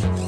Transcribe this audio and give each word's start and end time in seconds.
Paris. 0.00 0.23